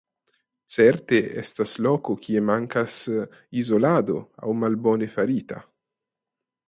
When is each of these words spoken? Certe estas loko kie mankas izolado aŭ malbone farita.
Certe 0.75 1.19
estas 1.41 1.73
loko 1.87 2.15
kie 2.23 2.41
mankas 2.47 2.97
izolado 3.65 4.17
aŭ 4.49 4.57
malbone 4.63 5.11
farita. 5.19 5.61